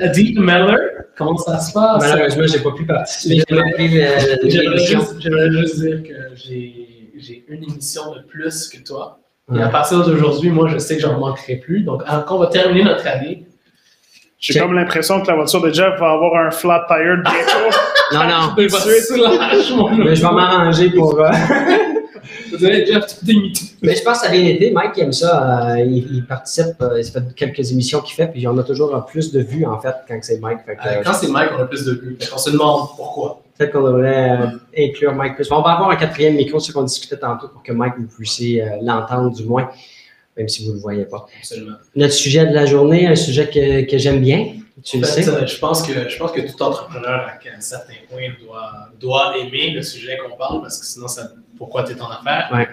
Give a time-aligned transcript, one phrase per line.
[0.00, 0.76] Adi Meller.
[1.16, 2.02] Comment ça se passe?
[2.02, 3.42] Malheureusement, je n'ai pas pu participer.
[3.48, 3.88] J'aimerais
[5.50, 9.18] juste dire que j'ai une émission de plus que toi.
[9.54, 11.82] Et à partir d'aujourd'hui, moi, je sais que j'en manquerai plus.
[11.82, 13.46] Donc, quand on va terminer notre année,
[14.38, 17.70] j'ai comme l'impression que la voiture de Jeff va avoir un flat tire bientôt.
[18.12, 18.52] non, non.
[18.56, 18.68] Mais
[20.14, 21.18] je vais m'arranger pour.
[21.18, 21.30] Euh,
[23.82, 24.70] mais je pense que ça a bien été.
[24.70, 25.72] Mike aime ça.
[25.72, 26.80] Euh, il, participe.
[26.80, 29.78] Euh, il fait quelques émissions qu'il fait, puis on a toujours plus de vues, en
[29.80, 30.60] fait, quand c'est Mike.
[30.68, 32.18] Euh, quand c'est Mike, on a plus de vues.
[32.32, 33.42] On se demande pourquoi.
[33.56, 34.38] Peut-être qu'on devrait
[34.76, 35.50] inclure Mike plus.
[35.52, 38.64] On va avoir un quatrième micro, ce qu'on discutait tantôt, pour que Mike, vous puissiez
[38.82, 39.70] l'entendre du moins,
[40.36, 41.26] même si vous ne le voyez pas.
[41.38, 41.76] Absolument.
[41.94, 44.54] Notre sujet de la journée, un sujet que, que j'aime bien.
[44.82, 45.22] Tu le sais?
[45.22, 49.70] je, pense que, je pense que tout entrepreneur, à un certain point, doit, doit aimer
[49.70, 52.50] le sujet qu'on parle, parce que sinon, ça pourquoi tu es en affaires.
[52.52, 52.68] Ouais.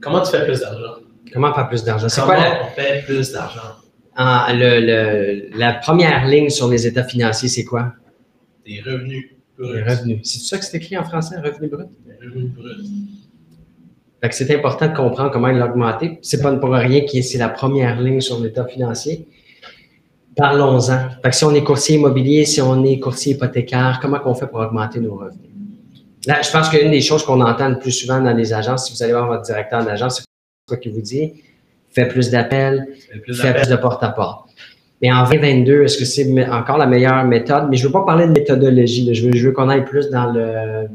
[0.00, 0.96] Comment tu fais plus d'argent?
[1.32, 2.08] Comment faire plus d'argent?
[2.08, 2.64] C'est quoi la...
[2.64, 3.76] on fait plus d'argent?
[4.16, 7.92] Ah, le, la première ligne sur les états financiers, c'est quoi?
[8.66, 9.72] Des revenus bruts.
[9.74, 10.20] Des revenus.
[10.24, 11.84] C'est ça que c'est écrit en français, revenus bruts?
[12.04, 12.84] Des revenus bruts.
[14.20, 16.18] Fait que c'est important de comprendre comment augmenté.
[16.22, 19.28] C'est pas pour rien que c'est la première ligne sur l'état financier.
[20.36, 21.10] Parlons-en.
[21.22, 24.46] Fait que si on est courtier immobilier, si on est courtier hypothécaire, comment on fait
[24.46, 25.50] pour augmenter nos revenus?
[26.26, 28.92] Là, je pense qu'une des choses qu'on entend le plus souvent dans les agences, si
[28.92, 30.24] vous allez voir votre directeur d'agence, c'est
[30.68, 31.34] quoi qu'il vous dit?
[31.90, 33.18] Fais plus d'appels, fais
[33.54, 34.50] plus de porte-à-porte.
[35.00, 37.68] Mais en 2022, est-ce que c'est encore la meilleure méthode?
[37.70, 39.14] Mais je ne veux pas parler de méthodologie.
[39.14, 40.88] Je, veux, je veux qu'on aille plus dans le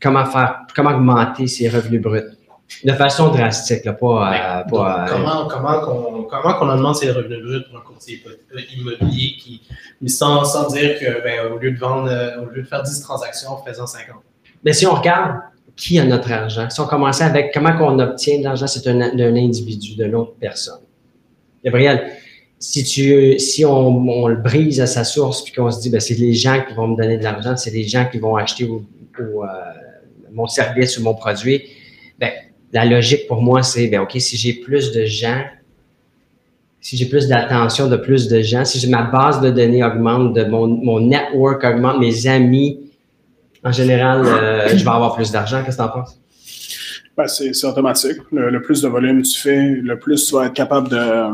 [0.00, 2.35] comment faire, comment augmenter ses revenus bruts.
[2.84, 7.62] De façon drastique, là, pas, pas comment, comment, qu'on, comment qu'on augmente ses revenus bruts
[7.70, 8.22] pour un courtier
[8.76, 9.62] immobilier qui,
[10.08, 13.00] sans, sans dire que ben, au lieu de vendre, euh, au lieu de faire 10
[13.02, 14.16] transactions, faisant 50.
[14.64, 15.38] Mais si on regarde
[15.76, 19.00] qui a notre argent, si on commençait avec comment on obtient de l'argent, c'est un,
[19.00, 20.80] individu, de l'autre personne.
[21.64, 22.10] Gabriel,
[22.58, 26.14] si, tu, si on, le brise à sa source puis qu'on se dit, ben, c'est
[26.14, 29.46] les gens qui vont me donner de l'argent, c'est les gens qui vont acheter euh,
[30.32, 31.62] mon service ou mon produit,
[32.18, 32.32] ben,
[32.72, 35.42] la logique pour moi, c'est, ben, OK, si j'ai plus de gens,
[36.80, 40.44] si j'ai plus d'attention de plus de gens, si ma base de données augmente, de
[40.44, 42.78] mon, mon network augmente, mes amis,
[43.64, 45.62] en général, euh, je vais avoir plus d'argent.
[45.64, 46.20] Qu'est-ce que tu en penses?
[47.16, 48.18] Ben, c'est automatique.
[48.30, 51.32] Le, plus de volume tu fais, le plus tu vas être capable de,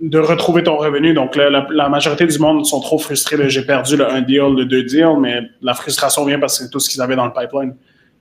[0.00, 1.12] de retrouver ton revenu.
[1.14, 3.50] Donc, la, majorité du monde sont trop frustrés.
[3.50, 6.70] J'ai perdu le un deal, le deux deals, mais la frustration vient parce que c'est
[6.70, 7.74] tout ce qu'ils avaient dans le pipeline.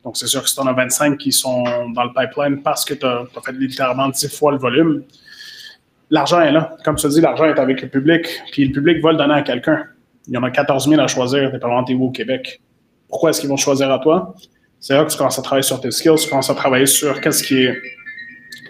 [0.03, 1.63] Donc, c'est sûr que si tu en as 25 qui sont
[1.93, 5.03] dans le pipeline parce que tu as, fait littéralement 10 fois le volume,
[6.09, 6.75] l'argent est là.
[6.83, 9.41] Comme tu dis, l'argent est avec le public, puis le public va le donner à
[9.43, 9.83] quelqu'un.
[10.27, 12.61] Il y en a 14 000 à choisir, dépendamment où au Québec
[13.11, 14.33] pourquoi est-ce qu'ils vont choisir à toi?
[14.79, 17.21] C'est là que tu commences à travailler sur tes skills, tu commences à travailler sur
[17.21, 17.67] qu'est-ce qui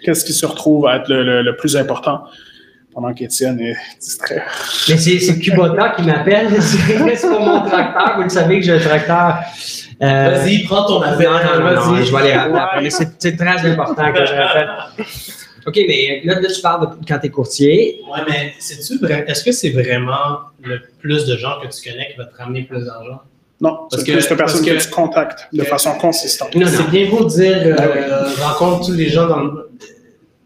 [0.04, 2.24] qui se retrouve à être le, plus important
[2.94, 4.44] pendant qu'Étienne est distrait.
[4.90, 6.62] Mais c'est Kubota qui m'appelle.
[6.62, 8.14] C'est pas mon tracteur.
[8.18, 9.40] Vous le savez que j'ai un tracteur.
[10.02, 11.28] Euh, vas-y, prends ton appel.
[11.28, 12.06] vas-y.
[12.06, 14.70] je vais aller rappeler C'est très important que je rappelle.
[15.68, 18.02] OK, mais là, tu parles de quand tu es courtier.
[18.12, 18.54] Oui, mais
[19.28, 22.64] est-ce que c'est vraiment le plus de gens que tu connais qui va te ramener
[22.64, 23.22] plus d'argent?
[23.60, 26.50] Non, c'est plus de personnes que, tu contactes de façon consistante.
[26.52, 29.28] C'est bien beau de dire euh, ben rencontre tous les gens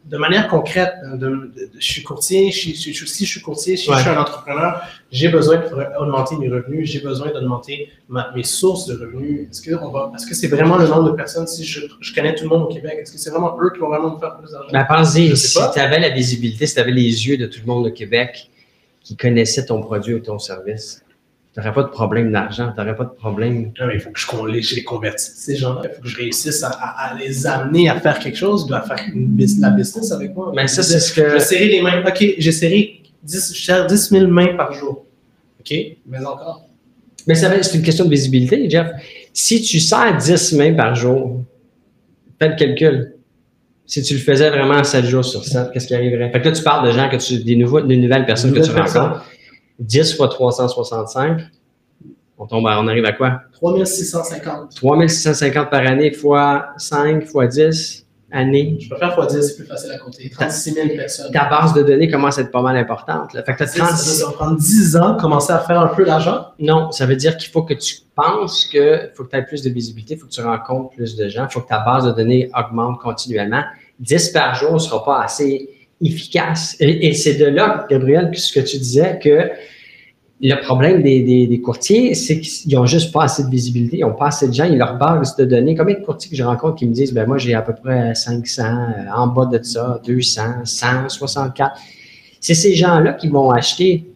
[0.05, 0.93] de manière concrète.
[1.19, 5.57] je suis courtier, je, si je suis courtier, si je suis un entrepreneur, j'ai besoin
[5.57, 9.47] d'augmenter mes revenus, j'ai besoin d'augmenter mes sources de revenus.
[9.49, 11.81] Est-ce que, est-ce que c'est vraiment le nombre de personnes, si je,
[12.13, 14.19] connais tout le monde au Québec, est-ce que c'est vraiment eux qui vont vraiment me
[14.19, 14.69] faire plus d'argent?
[14.71, 17.67] Ben, pensez, si tu avais la visibilité, si tu avais les yeux de tout le
[17.67, 18.51] monde au Québec
[19.01, 21.04] qui connaissait ton produit ou ton service,
[21.57, 23.71] n'aurais pas de problème d'argent, tu n'aurais pas de problème.
[23.79, 25.81] Non, mais il faut que je, les, je les convertisse, ces gens-là.
[25.85, 29.37] Il faut que je réussisse à, les amener à faire quelque chose, à faire une,
[29.59, 30.51] la business avec moi.
[30.55, 31.39] Mais ça, c'est ce que.
[31.39, 32.03] Je serrer les mains.
[32.05, 35.05] OK, j'ai serré 10, je 10 000 mains par jour.
[35.59, 35.75] OK,
[36.07, 36.67] mais encore.
[37.27, 38.87] Mais c'est une question de visibilité, Jeff.
[39.33, 41.43] Si tu sers 10 mains par jour,
[42.39, 43.13] fais le calcul.
[43.87, 46.31] Si tu le faisais vraiment 7 jours sur 7, qu'est-ce qui arriverait?
[46.31, 48.59] Fait que là, tu parles de gens que tu, des, nouveaux, des nouvelles personnes que
[48.59, 49.25] tu rencontres.
[49.79, 51.41] 10 fois 365,
[52.37, 53.41] on, tombe on arrive à quoi?
[53.53, 54.75] 3650.
[54.75, 58.77] 3650 par année fois 5 fois 10 années.
[58.79, 60.29] Je faire fois 10, c'est plus facile à compter.
[60.29, 61.31] 36 000 personnes.
[61.31, 63.31] Ta base de données commence à être pas mal importante.
[63.31, 64.19] Fait que 36...
[64.19, 66.47] Ça va prendre 10 ans commencer à faire un peu d'argent?
[66.59, 69.61] Non, ça veut dire qu'il faut que tu penses qu'il faut que tu aies plus
[69.61, 72.05] de visibilité, il faut que tu rencontres plus de gens, il faut que ta base
[72.05, 73.63] de données augmente continuellement.
[73.99, 75.69] 10 par jour ne sera pas assez
[76.05, 76.75] efficace.
[76.79, 79.49] Et, c'est de là, Gabriel, ce que tu disais, que
[80.41, 84.27] le problème des, courtiers, c'est qu'ils n'ont juste pas assez de visibilité, ils n'ont pas
[84.27, 85.75] assez de gens, ils leur base de données.
[85.75, 88.13] Combien de courtiers que je rencontre qui me disent, ben moi, j'ai à peu près
[88.13, 91.79] 500, euh, en bas de ça, 200, 164.
[92.39, 94.11] C'est ces gens-là qui vont acheter.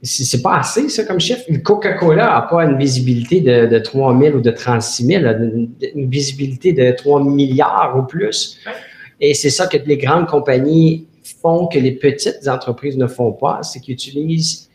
[0.00, 1.42] C'est pas assez, ça, comme chiffre.
[1.64, 6.08] Coca-Cola n'a pas une visibilité de, de 3 000 ou de 36 000, une, une
[6.08, 8.60] visibilité de 3 milliards ou plus.
[9.20, 11.06] Et c'est ça que les grandes compagnies
[11.42, 14.68] font que les petites entreprises ne font pas, c'est qu'ils utilisent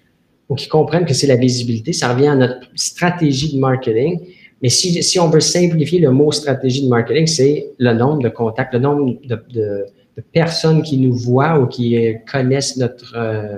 [0.49, 1.93] ou qui comprennent que c'est la visibilité.
[1.93, 4.19] Ça revient à notre stratégie de marketing.
[4.61, 8.29] Mais si, si on veut simplifier le mot stratégie de marketing, c'est le nombre de
[8.29, 9.85] contacts, le nombre de,
[10.31, 11.97] personnes qui nous voient ou qui
[12.31, 13.57] connaissent notre, euh,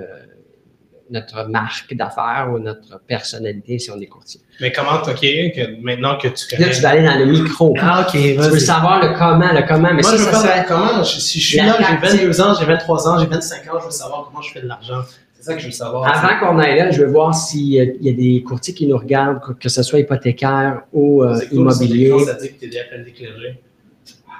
[1.10, 4.40] notre marque d'affaires ou notre personnalité si on est courtier.
[4.60, 6.68] Mais comment, OK, que maintenant que tu connais...
[6.68, 7.74] Là, tu vas aller dans le micro.
[7.80, 9.94] Ah, OK, Tu veux savoir le comment, le comment.
[9.94, 11.04] Mais Moi, ça, je veux ça, savoir comment.
[11.04, 13.90] Si je suis là, j'ai 22 ans, j'ai 23 ans, j'ai 25 ans, je veux
[13.90, 15.02] savoir comment je fais de l'argent.
[15.38, 16.24] C'est ça que je veux savoir.
[16.24, 19.40] Avant qu'on aille là, je veux voir s'il y a des courtiers qui nous regardent,
[19.58, 22.12] que ce soit hypothécaire ou euh, immobilier.
[22.24, 23.60] Ça dit que tu es appels d'éclairé.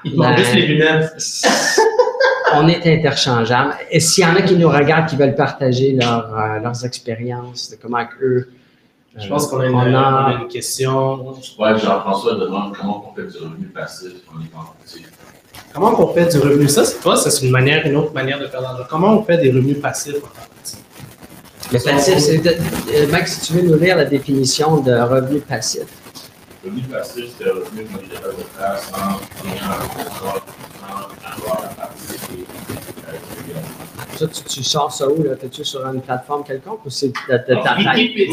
[0.05, 1.15] Ils te ben, juste les lunettes.
[2.55, 3.75] on est interchangeables.
[3.91, 7.71] Et s'il y en a qui nous regardent, qui veulent partager leur, euh, leurs expériences,
[7.71, 8.49] de comment eux.
[9.19, 10.39] Je pense qu'on a, une, a...
[10.43, 11.33] une question.
[11.59, 14.75] Ouais, Jean-François demande comment on fait du revenu passif en étant
[15.73, 16.69] Comment on fait du revenu?
[16.69, 18.85] Ça, c'est pas, ça, c'est une manière, une autre manière de faire l'argent.
[18.91, 20.47] Comment on fait des revenus passifs en tant
[21.73, 22.47] le passif, c'est.
[22.47, 25.83] Euh, Max, si tu veux nous lire la définition de revenu passif?
[26.65, 29.19] Revenu passif, c'est un revenu monétaire de place sans
[31.27, 32.47] avoir à participer.
[34.17, 35.25] Ça, tu, tu sors ça où?
[35.25, 38.29] Es-tu sur une plateforme quelconque ou c'est ta taille?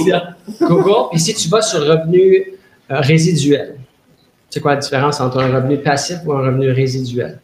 [0.62, 1.10] Google.
[1.12, 2.54] Puis si tu vas sur revenu
[2.92, 3.78] euh, résiduel,
[4.50, 7.40] c'est quoi la différence entre un revenu passif ou un revenu résiduel?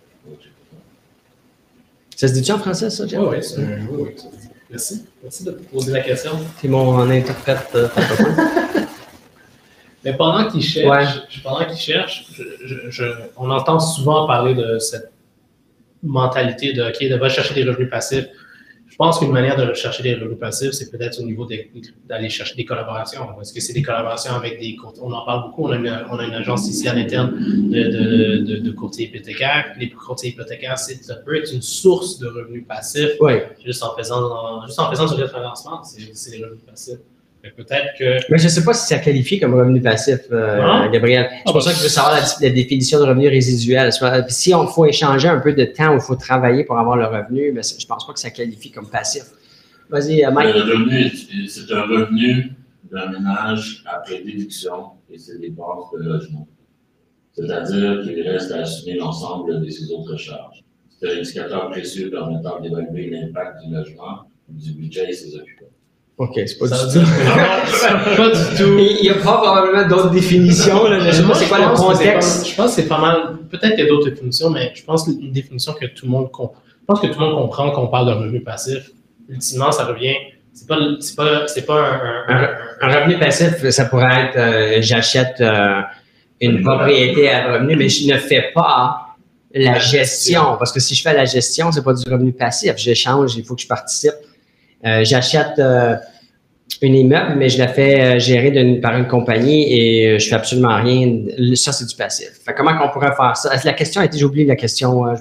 [2.16, 3.20] Ça se dit-tu en français, ça, Jeff?
[3.22, 3.38] Oui,
[3.92, 4.16] oui,
[4.70, 5.06] Merci.
[5.24, 6.32] Merci de poser la question.
[6.62, 7.70] C'est mon interprète.
[7.76, 7.88] Euh,
[10.04, 12.28] Mais pendant qu'il cherche, pendant qu'il cherche
[13.38, 15.12] on entend souvent parler de cette
[16.04, 18.26] mentalité de, OK, de chercher des revenus passifs.
[18.88, 21.48] Je pense qu'une manière de chercher des revenus passifs, c'est peut-être au niveau
[22.08, 23.40] d'aller chercher des collaborations.
[23.40, 25.04] Est-ce que c'est des collaborations avec des courtiers?
[25.06, 25.68] On en parle beaucoup.
[25.68, 29.74] On a une, on a une agence ici à l'interne de, de, de, courtiers hypothécaires.
[29.80, 33.12] Les courtiers hypothécaires, ça peut être une source de revenus passifs.
[33.22, 33.34] Oui.
[33.64, 37.00] Juste en faisant, juste en faisant du référencement, c'est des revenus passifs.
[37.44, 38.32] Mais peut-être que.
[38.32, 41.30] Mais je ne sais pas si ça qualifie comme revenu passif, euh, Gabriel.
[41.46, 43.92] C'est pour ça que je veux savoir la, définition de revenu résiduel.
[44.28, 47.06] Si on faut échanger un peu de temps ou il faut travailler pour avoir le
[47.06, 49.24] revenu, mais je ne pense pas que ça qualifie comme passif.
[49.90, 50.54] Vas-y, euh, Mike.
[50.54, 51.10] Le revenu,
[51.48, 52.52] c'est un revenu
[52.92, 56.48] d'un ménage après déduction et ses dépenses de logement.
[57.32, 60.62] C'est-à-dire qu'il reste à assumer l'ensemble de ses autres charges.
[60.90, 65.72] C'est un indicateur précieux permettant d'évaluer l'impact du logement, du budget et ses occupants.
[66.20, 67.00] OK, c'est pas du tout.
[68.18, 68.78] pas du tout.
[68.78, 70.84] Il y a pas probablement d'autres définitions.
[70.90, 71.00] Là.
[71.00, 72.46] Je sais pas c'est quoi le contexte.
[72.46, 73.38] je pense que c'est pas mal.
[73.50, 76.30] Peut-être qu'il y a d'autres définitions, mais je pense qu'une définition que tout le monde
[76.30, 76.62] comprend.
[76.82, 78.92] Je pense que tout le monde comprend qu'on parle de revenu passif.
[79.30, 80.16] Ultimement, ça revient.
[80.54, 81.80] C'est pas, c'est pas, c'est pas
[82.28, 82.50] un,
[82.82, 85.80] un, revenu passif, ça pourrait être euh, j'achète euh,
[86.42, 89.16] une propriété à revenu, mais je ne fais pas
[89.54, 90.58] la gestion.
[90.58, 92.74] Parce que si je fais la gestion, c'est pas du revenu passif.
[92.76, 94.16] J'échange, il faut que je participe.
[94.86, 95.96] Euh, j'achète euh,
[96.82, 100.76] une immeuble, mais je la fais euh, gérer par une compagnie et je fais absolument
[100.82, 101.22] rien.
[101.56, 102.30] Ça, c'est du passif.
[102.56, 103.52] comment on pourrait faire ça?
[103.64, 105.02] La question a été, j'ai oublié la question.
[105.02, 105.16] en,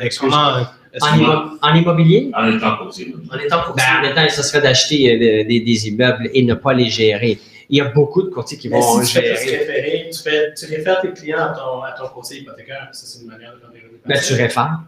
[1.74, 2.30] immobilier?
[2.34, 3.14] En étant courtier.
[3.32, 3.84] En étant courtier.
[4.00, 7.38] Ben, en étant, ça serait d'acheter des, immeubles et ne pas les gérer.
[7.70, 9.34] Il y a beaucoup de courtiers qui vont si gérer.
[9.34, 12.88] Tu, référer, tu, fais, tu réfères tes clients à ton, à ton courtier hypothécaire.
[12.92, 14.00] Ça, c'est une manière de faire des revenus.
[14.06, 14.78] Ben, tu réfères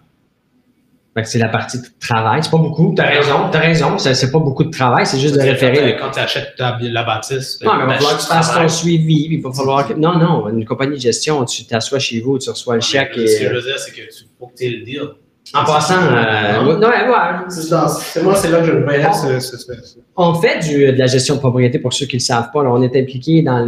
[1.25, 2.43] c'est la partie de travail.
[2.43, 2.95] C'est pas beaucoup.
[2.97, 3.99] T'as raison, t'as raison.
[3.99, 5.97] C'est pas beaucoup de travail, c'est juste de référer.
[5.97, 7.61] Quand tu achètes la bâtisse.
[7.63, 9.29] Non, mais il va falloir que tu fasses ton suivi.
[9.31, 9.95] Il va falloir que...
[9.95, 13.13] Non, non, une compagnie de gestion, tu t'assois chez vous, tu reçois le chèque.
[13.15, 15.09] Ce que je veux dire, c'est que tu faut que tu aies le deal.
[15.53, 20.61] En passant, euh, non, ouais, C'est moi, c'est là que je veux ce, On fait
[20.61, 22.61] du, de la gestion de propriété pour ceux qui ne le savent pas.
[22.61, 23.59] on est impliqué dans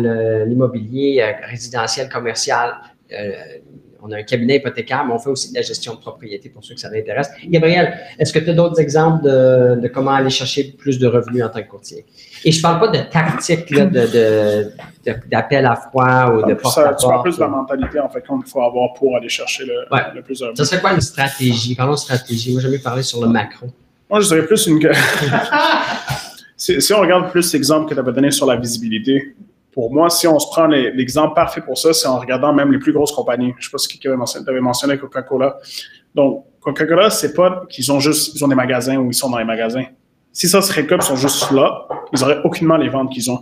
[0.47, 2.75] l'immobilier euh, résidentiel, commercial,
[3.13, 3.33] euh,
[4.03, 6.65] on a un cabinet hypothécaire, mais on fait aussi de la gestion de propriété pour
[6.65, 7.31] ceux que ça intéresse.
[7.49, 11.49] Gabriel, est-ce que tu as d'autres exemples de, comment aller chercher plus de revenus en
[11.49, 12.05] tant que courtier?
[12.45, 13.73] Et je ne parle pas de tactique
[15.31, 18.23] d'appel à froid ou de porte à Tu parles plus de la mentalité, en fait,
[18.23, 20.59] qu'il faut avoir pour aller chercher le, plus de revenus.
[20.59, 21.77] Ça serait quoi une stratégie?
[21.77, 22.53] Parlons de stratégie.
[22.53, 23.67] Moi, j'aime mieux parler sur le macro.
[24.11, 24.81] Moi, je dirais plus une...
[26.57, 29.35] si, on regarde plus l'exemple que tu avais donné sur la visibilité,
[29.73, 32.79] pour moi, si on se prend l'exemple parfait pour ça, c'est en regardant même les
[32.79, 33.53] plus grosses compagnies.
[33.59, 34.09] Je ne sais pas si tu
[34.51, 35.57] avais mentionné, Coca-Cola.
[36.15, 39.39] Donc, Coca-Cola, c'est pas qu'ils ont juste ils ont des magasins ou ils sont dans
[39.39, 39.85] les magasins.
[40.33, 43.41] Si ça serait comme ils sont juste là, ils n'auraient aucunement les ventes qu'ils ont.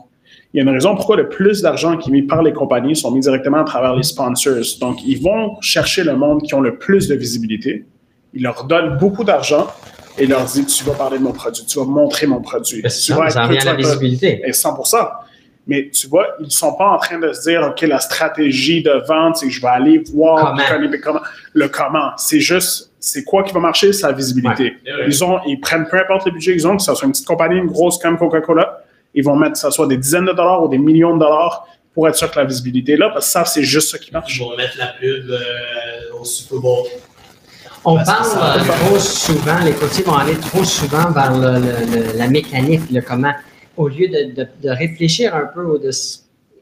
[0.52, 2.96] Il y a une raison pourquoi le plus d'argent qui est mis par les compagnies
[2.96, 4.54] sont mis directement à travers les sponsors.
[4.80, 7.84] Donc, ils vont chercher le monde qui ont le plus de visibilité.
[8.34, 9.66] Ils leur donnent beaucoup d'argent
[10.18, 12.82] et leur disent Tu vas parler de mon produit, tu vas montrer mon produit.
[12.82, 14.42] Ben, tu ça, vas ça être- à la visibilité.
[14.44, 14.74] et 100
[15.70, 18.82] Mais tu vois, ils ne sont pas en train de se dire, OK, la stratégie
[18.82, 20.62] de vente, c'est que je vais aller voir Comment?
[20.68, 21.20] connaître comment-
[21.52, 22.10] le comment.
[22.16, 23.92] C'est juste, c'est quoi qui va marcher?
[23.92, 24.76] C'est la visibilité.
[24.84, 25.04] Ouais.
[25.06, 27.26] Ils, ont, ils prennent peu importe le budget qu'ils ont, que ce soit une petite
[27.26, 28.80] compagnie, une grosse comme Coca-Cola,
[29.14, 31.66] ils vont mettre, que ce soit des dizaines de dollars ou des millions de dollars
[31.94, 34.10] pour être sûr que la visibilité est là, parce que ça, c'est juste ça qui
[34.12, 34.32] marche.
[34.34, 36.86] Je vais mettre la pub euh, au Super Bowl.
[37.84, 41.96] On Parce parle euh, trop souvent, les courtiers vont aller trop souvent vers le- le-
[42.12, 43.32] le- la mécanique, le comment,
[43.80, 45.90] au lieu de, de- de réfléchir un peu ou de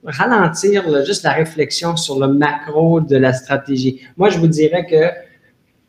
[0.05, 4.01] ralentir là, juste la réflexion sur le macro de la stratégie.
[4.17, 5.03] Moi, je vous dirais que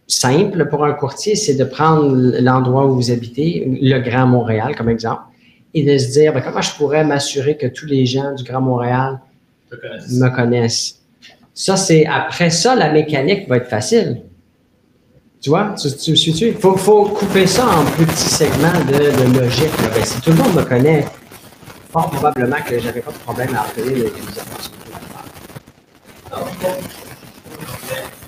[0.08, 3.50] simple pour un courtier, c'est de prendre l'endroit où vous habitez,
[3.82, 5.22] le Grand Montréal comme exemple,
[5.76, 8.62] et de se dire ben, comment je pourrais m'assurer que tous les gens du Grand
[8.62, 9.20] Montréal
[9.72, 10.20] Je te connais.
[10.30, 11.00] me connaissent?
[11.54, 14.22] Ça, c'est après ça, la mécanique va être facile.
[15.42, 16.48] Tu vois, tu, tu me suis-tu?
[16.50, 18.94] Il faut, faut couper ça en petits segments de,
[19.34, 19.72] de logique.
[19.96, 21.06] Ben, si tout le monde me connaît,
[21.92, 24.04] fort probablement que j'avais pas de problème à appeler les,
[26.30, 26.38] bon,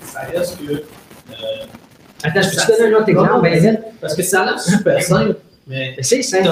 [0.04, 0.72] ça reste que.
[0.72, 0.82] euh,
[2.24, 3.42] Attends, je peux te donner un autre exemple?
[3.42, 3.84] Ben.
[4.00, 6.48] Parce que ça a l'air super simple, mais C'est simple.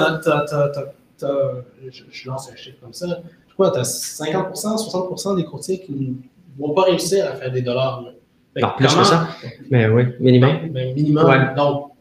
[1.19, 3.07] je, je lance un chiffre comme ça.
[3.47, 6.13] Je crois que tu as 50%, 60% des courtiers qui ne
[6.67, 8.01] vont pas réussir à faire des dollars.
[8.03, 8.11] là.
[8.59, 9.27] Non, plus que ça.
[9.69, 10.57] Mais oui, minimum.
[10.63, 11.25] Ben, ben, minimum.
[11.25, 11.55] Ouais.
[11.55, 11.91] Donc,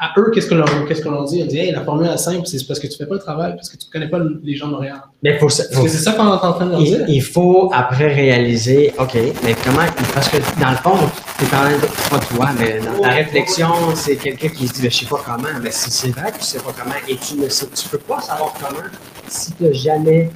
[0.00, 1.40] à eux, qu'est-ce qu'on leur, qu'est-ce qu'on leur dit?
[1.42, 3.54] On dit, hey, la formule est simple, c'est parce que tu fais pas le travail,
[3.56, 5.00] parce que tu ne connais pas les gens de Montréal.
[5.24, 7.04] Mais faut, que c'est ça qu'on est en train de leur dire.
[7.08, 10.96] il faut après réaliser, OK, mais comment, parce que dans le fond,
[11.38, 14.90] tu parles de pas toi, mais dans ta réflexion, c'est quelqu'un qui se dit, Ben,
[14.90, 15.48] je sais pas comment.
[15.62, 17.98] Mais si c'est vrai que tu sais pas comment et tu ne sais, tu peux
[17.98, 18.78] pas savoir comment
[19.26, 20.30] si tu n'as jamais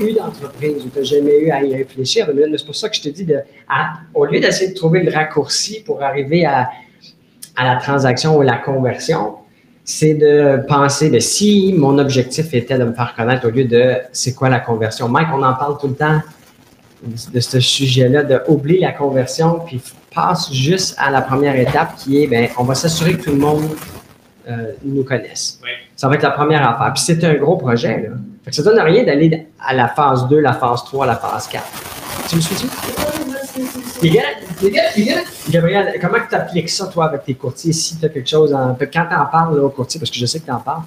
[0.00, 2.26] eu d'entreprise ou tu n'as jamais eu à y réfléchir.
[2.28, 3.40] C'est pour ça que je te dis, de,
[4.14, 6.70] au lieu d'essayer de trouver le raccourci pour arriver à,
[7.56, 9.34] la transaction ou la conversion,
[9.84, 14.34] c'est de penser, si mon objectif était de me faire connaître au lieu de c'est
[14.34, 15.08] quoi la conversion.
[15.08, 16.20] Mike, on en parle tout le temps
[17.02, 19.80] de ce sujet-là, de oublier la conversion, puis
[20.14, 23.38] passe juste à la première étape qui est, ben, on va s'assurer que tout le
[23.38, 23.68] monde
[24.48, 25.58] euh, nous connaisse.
[25.62, 25.70] Ouais.
[25.96, 26.92] Ça va être la première affaire.
[26.94, 28.02] Puis c'est un gros projet.
[28.08, 28.16] Là.
[28.44, 31.46] Fait que ça donne rien d'aller à la phase 2, la phase 3, la phase
[31.48, 31.64] 4.
[32.28, 32.66] Tu me suis-tu?
[35.50, 38.74] Gabriel, comment tu appliques ça, toi, avec tes courtiers, si tu as quelque chose en.
[38.80, 40.82] Quand tu en parles là, aux courtiers, parce que je sais que tu en parles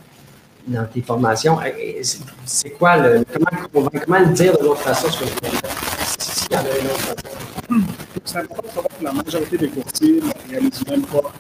[0.68, 1.64] dans tes formations, euh,
[2.02, 3.24] c'est- c'est quoi le.
[3.32, 6.98] Comment, convaincre- comment le dire de l'autre façon ce que y en a une autre
[7.00, 7.84] façon.
[8.26, 11.32] C'est important de savoir que la majorité des courtiers ne réalisent même pas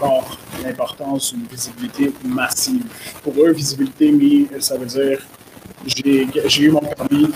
[0.00, 2.84] encore l'importance d'une visibilité massive.
[3.22, 5.20] Pour eux, visibilité, mais ça veut dire
[5.86, 7.26] j'ai eu mon permis.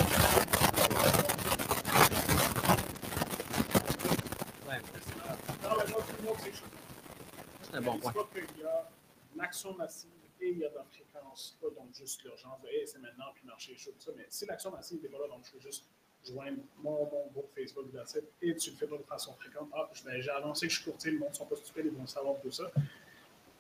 [7.62, 8.12] C'est un bon point.
[8.33, 8.88] Qu'il y a
[9.37, 12.87] l'action massive et il y a de la fréquence, pas donc juste l'urgence de hey,
[12.87, 14.12] c'est maintenant puis marcher chaud, tout ça.
[14.16, 15.85] Mais si l'action massive n'est pas là, donc je peux juste
[16.25, 17.87] joindre mon, mon groupe Facebook
[18.42, 19.68] et tu le fais pas de façon fréquente.
[19.75, 22.06] Ah, j'ai annoncé que je suis courtier, le monde ne sont pas stupides, ils vont
[22.06, 22.71] savoir tout ça.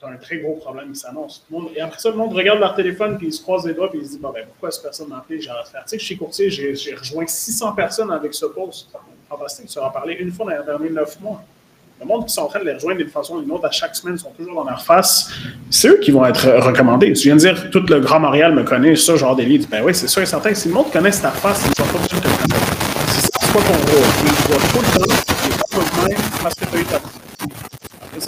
[0.06, 1.44] Un très gros problème qui s'annonce.
[1.74, 3.98] Et après ça, le monde regarde leur téléphone, puis ils se croisent les doigts, puis
[4.00, 5.40] ils se disent ben, pourquoi cette personne m'a appelé?
[5.40, 8.88] J'ai que je suis courtier, j'ai rejoint 600 personnes avec ce post.
[9.28, 11.42] Fantastique, tu en parlé une fois dans les derniers 9 mois.
[11.98, 13.70] Le monde qui sont en train de les rejoindre d'une façon ou d'une autre à
[13.70, 15.30] chaque semaine sont toujours dans leur face.
[15.70, 17.12] C'est eux qui vont être recommandés.
[17.14, 19.66] Tu viens de dire tout le Grand Montréal me connaît, ça, genre leads.
[19.68, 20.54] Ben oui, c'est sûr et certain.
[20.54, 22.66] Si le monde connaît ta face, ils ne sont pas obligés de te connaître.
[23.08, 24.04] C'est ça, c'est pas ton rôle.
[24.24, 27.00] Le vois tout le temps, même parce que tu as eu ta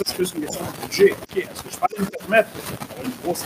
[0.05, 1.15] c'est une question de budget.
[1.35, 2.49] Est-ce que je peux me permettre
[3.03, 3.43] une grosse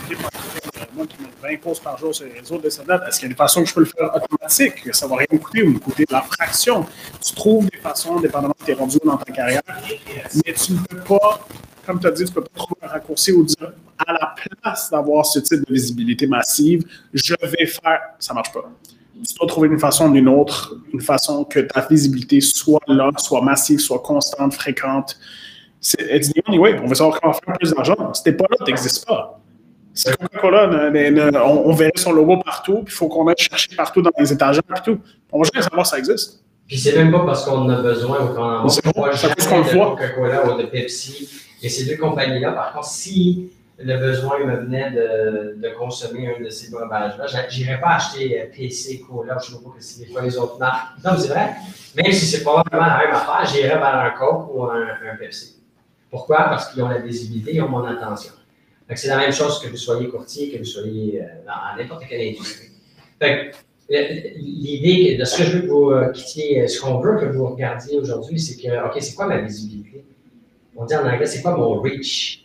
[1.08, 3.34] qui met 20 posts par jour sur les réseaux de cette est-ce qu'il y a
[3.34, 5.78] des façons que je peux le faire automatique, que ça va rien coûter ou me
[5.78, 6.86] coûter de la fraction?
[7.20, 9.62] Tu trouves des façons, dépendamment de tes rendus dans ta carrière,
[10.46, 11.46] mais tu ne peux pas,
[11.84, 13.72] comme tu as dit, tu ne peux pas trouver un raccourci ou dire
[14.06, 18.00] à la place d'avoir ce type de visibilité massive, je vais faire.
[18.18, 18.70] Ça ne marche pas.
[19.26, 23.10] Tu dois trouver une façon ou d'une autre, une façon que ta visibilité soit là,
[23.18, 25.18] soit massive, soit constante, fréquente.
[25.86, 26.80] C'est it's the only way.
[26.82, 27.94] On veut savoir comment faire plus d'argent.
[28.14, 29.38] Si t'es pas là, tu n'existes pas.
[29.92, 33.28] Si Coca-Cola, ne- ne- ne- on, on verrait son logo partout, puis il faut qu'on
[33.28, 34.98] aille chercher partout dans les étagères et tout.
[35.30, 36.42] On va jamais savoir si ça existe.
[36.66, 38.92] Puis c'est même pas parce qu'on en a besoin ou qu'on en C'est a
[39.58, 39.90] le de.
[39.90, 41.28] Coca-Cola ou de Pepsi.
[41.62, 46.42] Et ces deux compagnies-là, par contre, si le besoin me venait de, de consommer un
[46.42, 50.36] de ces breuvages-là, j'irais pas acheter euh, PC, Cola, je sais pas c'est quoi les
[50.38, 50.96] autres marques.
[51.04, 51.50] Non, c'est vrai.
[51.94, 54.80] Même si c'est probablement la même affaire, j'irais vers un Coke ou un,
[55.12, 55.53] un Pepsi.
[56.14, 56.44] Pourquoi?
[56.44, 58.34] Parce qu'ils ont la visibilité, ils ont mon attention.
[58.94, 62.28] C'est la même chose que vous soyez courtier, que vous soyez euh, dans n'importe quelle
[62.28, 62.68] industrie.
[63.88, 67.46] L'idée de ce que je veux que vous euh, quittiez, ce qu'on veut que vous
[67.48, 70.04] regardiez aujourd'hui, c'est que, OK, c'est quoi ma visibilité?
[70.76, 72.43] On dit en anglais, c'est quoi mon reach?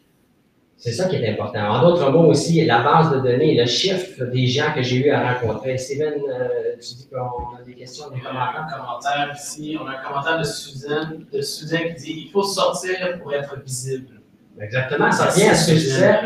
[0.79, 1.59] C'est ça qui est important.
[1.59, 5.09] En d'autres mots aussi, la base de données, le chiffre des gens que j'ai eu
[5.11, 5.77] à rencontrer.
[5.77, 8.65] Steven, euh, tu dis qu'on a des questions, des commentaires?
[8.65, 9.77] Un commentaire ici.
[9.79, 13.59] On a un commentaire de Suzanne, de Suzanne qui dit il faut sortir pour être
[13.61, 14.21] visible.
[14.57, 16.19] Exactement, ça revient à ce que je disais.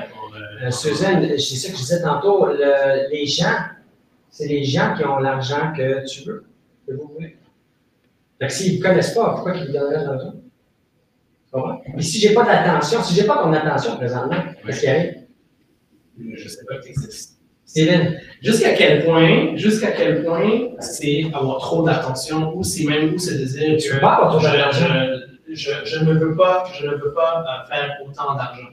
[0.62, 2.48] Euh, Suzanne, c'est ça que je disais tantôt.
[3.12, 3.58] les gens,
[4.30, 6.46] c'est les gens qui ont l'argent que tu veux,
[6.88, 7.38] que vous voulez.
[8.40, 10.34] Fait que s'ils ne connaissent pas, pourquoi ils vous donneraient l'argent?
[11.98, 14.88] Et si je n'ai pas d'attention, si je n'ai pas ton attention présentement, qu'est-ce qui
[14.88, 15.14] arrive?
[16.20, 17.40] Je ne sais pas que tu existes.
[17.66, 23.18] Steven, jusqu'à quel point, jusqu'à quel point c'est avoir trop d'attention ou c'est même où
[23.18, 24.86] c'est de dire tu veux pas trop d'argent.
[25.50, 28.70] Je, je, ne veux pas, je ne veux pas euh, faire autant d'argent.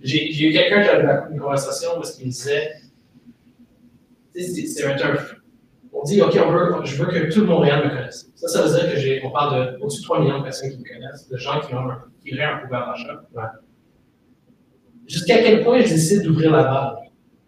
[0.00, 2.72] J'ai eu quelqu'un qui avait une conversation où il me disait,
[4.34, 5.36] c'est un turf
[5.94, 8.28] on dit, OK, on veut, je veux que tout le Montréal me connaisse.
[8.34, 11.28] Ça, ça veut dire qu'on parle d'au-dessus de 3 millions de personnes qui me connaissent,
[11.28, 13.22] de gens qui, ont un, qui auraient un pouvoir d'achat.
[15.06, 16.98] Jusqu'à quel point je décide d'ouvrir la barre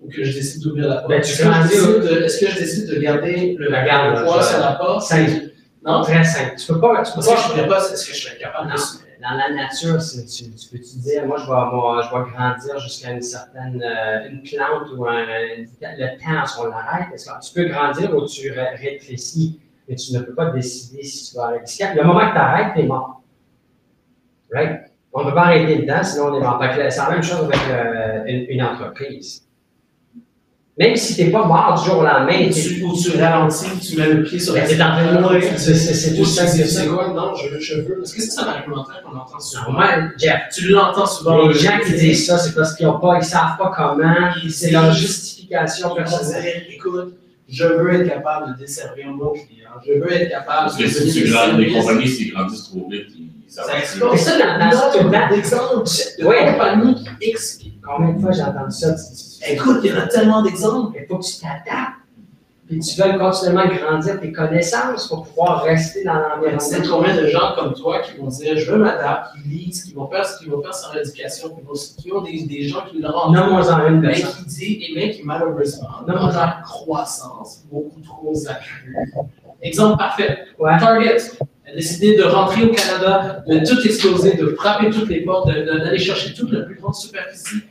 [0.00, 1.08] ou que je décide d'ouvrir la porte?
[1.08, 5.02] Ben, Est-ce que, je décide de garder le, poids sur la porte?
[5.02, 5.50] Simple.
[5.84, 6.02] Non?
[6.02, 6.54] Très simple.
[6.58, 7.02] Tu peux pas.
[7.02, 7.36] Tu peux pas.
[7.36, 8.76] Je ne pas, est-ce que je suis capable de
[9.20, 14.28] dans la nature, tu, peux te dire, moi, je vais, grandir jusqu'à une certaine euh,
[14.28, 17.08] une plante ou un, le temps, est-ce qu'on l'arrête?
[17.42, 21.46] tu peux grandir ou tu rétrécis, mais tu ne peux pas décider si tu vas
[21.46, 21.84] arrêter?
[21.94, 23.22] Le moment que tu arrêtes, tu es mort.
[24.52, 24.92] Right?
[25.12, 26.60] On ne peut pas arrêter le temps, sinon on est mort.
[26.60, 29.45] C'est la même chose avec euh, une entreprise.
[30.78, 32.48] Même si tu n'es pas mort du jour au lendemain.
[32.48, 34.78] Ou tu, ou tu ralentis, tu mets le pied sur la tête.
[34.80, 35.42] en train de mourir.
[35.56, 36.46] C'est tout ça.
[36.46, 37.08] C'est quoi?
[37.14, 38.02] Non, je, je veux.
[38.02, 39.72] Est-ce que c'est ça l'argumentaire qu'on entend souvent?
[39.72, 39.86] Moi,
[40.18, 40.42] Jeff.
[40.54, 41.48] Tu l'entends souvent.
[41.48, 44.32] Les gens qui disent ça, c'est parce qu'ils ne savent pas comment.
[44.50, 46.66] C'est leur justification personnelle.
[46.70, 47.14] Écoute,
[47.48, 49.70] je veux être capable de desservir mon client.
[49.86, 53.06] Je veux être capable Parce que si tu grandes, les compagnies, s'ils grandissent trop vite,
[53.46, 55.34] ça va C'est ça dans, dans ça, le temps.
[55.34, 55.84] Exemple,
[56.18, 57.75] de compagnie qui explique.
[57.86, 58.94] Combien de fois j'ai entendu ça?
[59.48, 60.98] Écoute, il y en a tellement d'exemples.
[61.00, 61.96] Il faut que tu t'adaptes.
[62.66, 66.58] Puis tu veux continuellement grandir tes connaissances pour pouvoir rester dans l'environnement.
[66.58, 69.94] C'est combien de gens comme toi qui vont dire je veux m'adapter, qui lisent, qui
[69.94, 71.56] vont faire, qui vont faire sans éducation,
[71.96, 73.36] qui, ont des, des gens qui le rendent.
[73.36, 78.34] Non, en une mais qui dit, et bien qui malheureusement, dans leur croissance beaucoup trop
[78.48, 78.96] accrue.
[79.62, 80.38] Exemple parfait.
[80.58, 81.18] Target
[81.68, 85.98] a décidé de rentrer au Canada, de tout exploser, de frapper toutes les portes, d'aller
[85.98, 87.62] chercher toute la plus grande superficie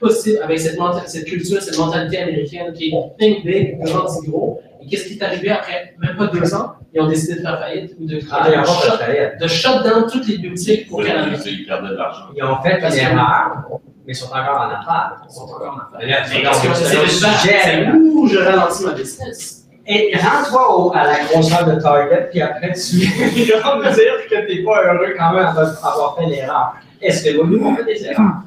[0.00, 4.60] possible avec cette, cette culture, cette mentalité américaine qui est think big, grandis gros.
[4.82, 6.72] Et qu'est-ce qui est arrivé après même pas deux ans?
[6.92, 10.26] Ils ont décidé de faire faillite ou de, ah, de, shut, de shut down toutes
[10.26, 10.88] les boutiques.
[10.90, 12.24] Ils perdaient de l'argent.
[12.34, 13.64] Ils ont fait une erreur,
[14.04, 15.22] mais ils sont encore en affaires.
[15.28, 16.74] Ils sont encore en affaires.
[16.74, 19.60] C'est où je ralentis ma business?
[19.86, 24.58] Et rends-toi à la grosseur de Target, puis après tu vas me dire que tu
[24.58, 26.74] n'es pas heureux quand même d'avoir fait l'erreur.
[27.00, 28.42] Est-ce que nous, on fait des erreurs?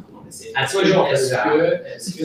[0.56, 1.80] À tous les jours, des erreurs.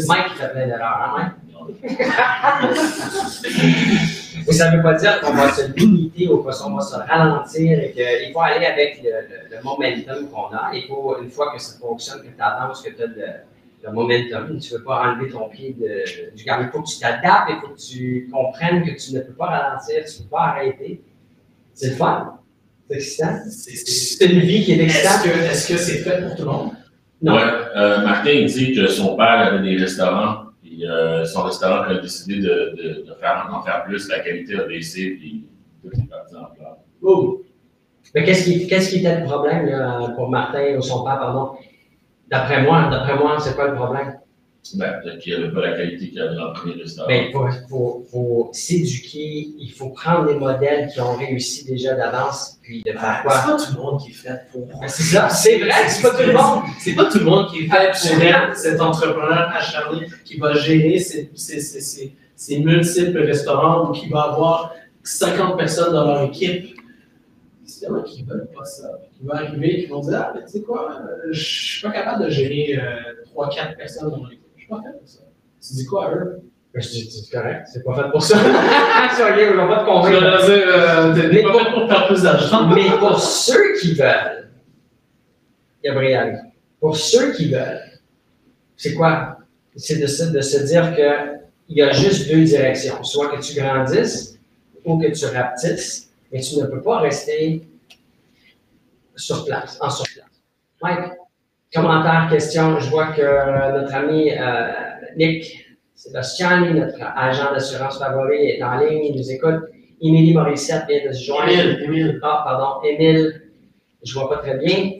[0.06, 1.32] Mike qui fait plein d'erreurs, hein, Mike?
[4.50, 7.92] ça ne veut pas dire qu'on va se limiter ou qu'on va se ralentir et
[7.92, 9.10] qu'il faut aller avec le,
[9.54, 10.70] le, momentum qu'on a.
[10.72, 13.26] Il faut, une fois que ça fonctionne, que tu avances, que tu as de,
[13.84, 14.58] le momentum.
[14.58, 16.64] Tu ne veux pas enlever ton pied de, du garde.
[16.64, 19.46] Il faut que tu t'adaptes, il faut que tu comprennes que tu ne peux pas
[19.46, 21.00] ralentir, tu ne peux pas arrêter.
[21.74, 22.40] C'est le fun.
[22.88, 23.38] C'est excitant.
[23.46, 25.26] C'est une vie qui est excitante.
[25.26, 26.72] Est-ce que c'est fait pour tout le monde?
[27.20, 27.34] Non.
[27.34, 27.42] Ouais,
[27.76, 32.40] euh, Martin dit que son père avait des restaurants, puis euh, son restaurant a décidé
[32.40, 35.44] de, faire, en faire plus, la qualité a baissé, puis
[35.82, 36.78] tout est parti en place.
[37.02, 37.42] Oh.
[38.14, 41.58] Mais qu'est-ce qui, qu'est-ce qui était le problème là, pour Martin ou son père, pardon?
[42.30, 44.18] D'après moi, d'après moi, c'est pas le problème?
[44.76, 47.08] Ben, peut-être qu'il n'y avait pas la qualité qu'il y avait dans le premier restaurant.
[47.08, 51.94] Ben, il faut, faut, faut s'éduquer, il faut prendre des modèles qui ont réussi déjà
[51.94, 53.32] d'avance, puis de faire quoi?
[53.32, 54.66] C'est pas tout le monde qui est fait pour.
[54.66, 56.62] Ben, c'est ça, c'est vrai, c'est pas tout le monde.
[56.80, 60.54] C'est pas tout le monde qui est fait pour être cet entrepreneur acharné qui va
[60.54, 66.22] gérer ses, ses, ses, ses multiples restaurants ou qui va avoir 50 personnes dans leur
[66.24, 66.78] équipe
[67.80, 68.98] il y en a qui ne veulent pas ça.
[69.14, 71.82] Qui vont arriver, qui vont dire Ah, mais tu sais quoi, euh, je ne suis
[71.82, 74.42] pas capable de gérer euh, 3-4 personnes dans mon équipe.
[74.68, 75.20] Pas fait pour ça.
[75.60, 76.40] Tu dis quoi à eux?
[76.74, 78.36] Ben, je dis, c'est correct, c'est pas fait pour ça.
[79.16, 80.40] Sérieux, on va pas te convaincre.
[80.42, 82.68] Je veux dire, euh, pas fait pour faire plus d'argent.
[82.68, 84.50] Mais pour ceux qui veulent,
[85.82, 86.44] Gabriel,
[86.78, 87.80] pour ceux qui veulent,
[88.76, 89.38] c'est quoi?
[89.76, 93.02] C'est de, de, se dire qu'il y a juste deux directions.
[93.02, 94.38] Soit que tu grandisses
[94.84, 97.66] ou que tu rapetisses mais tu ne peux pas rester
[99.16, 100.26] sur place, en sur place.
[100.82, 101.17] Mike,
[101.74, 102.80] Commentaires, questions.
[102.80, 104.68] Je vois que notre ami euh,
[105.16, 109.64] Nick Sébastiani, notre agent d'assurance favori, est en ligne, il nous écoute.
[110.00, 111.50] Émilie Morissette vient de se joindre.
[111.50, 112.20] Émile, Émile.
[112.22, 113.42] Ah, pardon, Émile,
[114.02, 114.92] je vois pas très bien.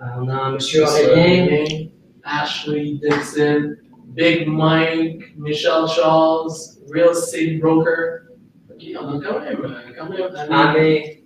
[0.00, 0.58] Euh, On a M.
[0.82, 1.88] Aurélien.
[2.24, 3.76] Ashley Dixon,
[4.08, 6.50] Big Mike, Michelle Charles,
[6.92, 8.22] Real Estate Broker.
[8.70, 11.17] Ok, on a quand même, euh, quand même.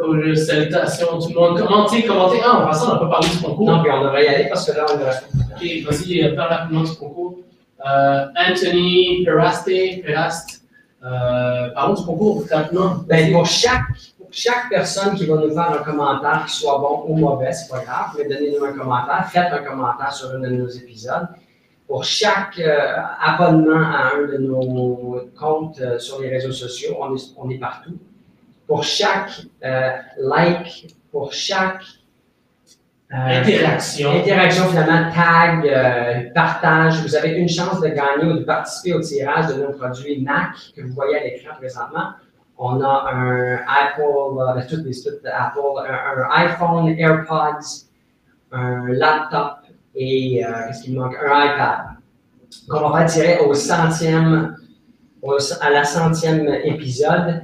[0.00, 1.58] Cool, salutations tout le monde.
[1.60, 2.38] Commentez, commentez.
[2.42, 3.66] Ah, en passant, on n'a pas parlé du concours.
[3.66, 5.20] non, puis on devrait y aller parce que là, on devrait.
[5.36, 7.38] Ok, vas-y, euh, parle rapidement du concours.
[7.86, 9.70] Euh, Anthony Peraste,
[10.02, 10.62] Peraste,
[11.04, 12.96] euh, parlons du concours rapidement.
[13.06, 17.04] Ben, pour chaque, pour chaque personne qui va nous faire un commentaire, qu'il soit bon
[17.06, 20.48] ou mauvais, c'est pas grave, mais donnez-nous un commentaire, faites un commentaire sur un de
[20.48, 21.28] nos épisodes.
[21.86, 27.34] Pour chaque euh, abonnement à un de nos comptes sur les réseaux sociaux, on est,
[27.36, 27.98] on est partout.
[28.70, 29.32] Pour chaque
[29.64, 31.82] euh, like, pour chaque
[33.12, 34.08] euh, Interaction.
[34.12, 37.02] Interaction, finalement, tag, euh, partage.
[37.02, 40.50] Vous avez une chance de gagner ou de participer au tirage de nos produits Mac
[40.76, 42.10] que vous voyez à l'écran présentement.
[42.58, 47.88] On a un Apple, ben, toutes les d'Apple, un, un iPhone, AirPods,
[48.52, 49.56] un laptop
[49.96, 51.16] et qu'est-ce qu'il manque?
[51.20, 51.78] Un iPad.
[52.68, 54.56] Qu'on va faire tirer au centième,
[55.22, 57.42] au- à la centième épisode.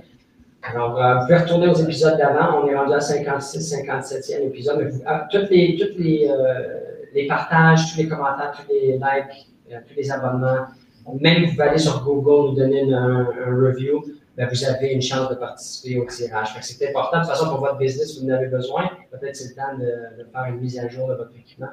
[0.69, 2.63] Alors, euh, vous pouvez retourner aux épisodes d'avant.
[2.63, 4.79] On est rendu à 56, 57e épisode.
[4.83, 6.81] Mais vous- ah, toutes les, toutes les, euh,
[7.15, 10.67] les partages, tous les commentaires, tous les likes, euh, tous les abonnements,
[11.21, 13.27] même vous pouvez aller sur Google nous donner une- un,
[13.65, 14.05] review,
[14.37, 16.49] ben, vous avez une chance de participer au tirage.
[16.61, 17.19] C'est important.
[17.19, 18.91] De toute façon, pour votre business, vous en avez besoin.
[19.11, 21.69] Peut-être c'est le temps de faire une mise à jour de votre équipement.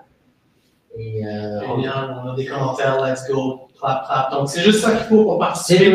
[0.97, 4.31] Et, euh, on- a des commentaires, let's go, clap, clap.
[4.31, 5.91] Donc, c'est juste ça qu'il faut pour participer.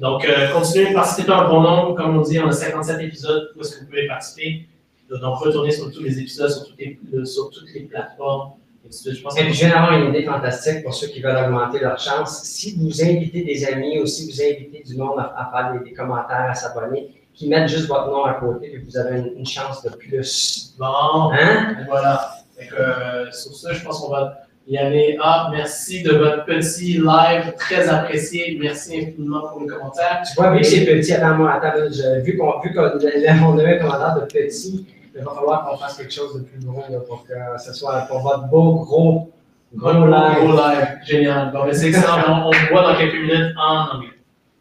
[0.00, 1.94] Donc, euh, continuez de participer un bon nombre.
[1.94, 4.66] Comme on dit, on a 57 épisodes où est-ce que vous pouvez participer?
[5.10, 8.52] Donc, retournez sur tous les épisodes, sur toutes les, euh, sur toutes les plateformes.
[8.90, 11.98] Je pense que je viens d'avoir une idée fantastique pour ceux qui veulent augmenter leur
[11.98, 12.42] chance.
[12.42, 15.94] Si vous invitez des amis ou si vous invitez du monde à, faire des, des
[15.94, 19.46] commentaires, à s'abonner, qui mettent juste votre nom à côté, puis vous avez une, une
[19.46, 20.74] chance de plus.
[20.78, 20.86] bon,
[21.32, 21.76] Hein?
[21.88, 22.32] voilà.
[22.70, 25.18] Que, euh, sur ça, je pense qu'on va y aller.
[25.20, 28.56] Ah, merci de votre petit live, très apprécié.
[28.60, 30.22] Merci infiniment pour les commentaires.
[30.26, 33.58] Tu vois, vu que c'est petit, attends, moi, attends, je- vu qu'on vu qu'on on
[33.58, 36.82] avait un commentaire de petit, il va falloir qu'on fasse quelque chose de plus gros
[36.90, 37.32] là, pour que
[37.64, 39.30] ce soit pour votre beau, gros,
[39.74, 40.54] gros Gros live.
[40.56, 40.98] live.
[41.04, 41.50] Génial.
[41.52, 42.44] Bon, ben, c'est excellent.
[42.44, 44.08] on, on se voit dans quelques minutes en anglais.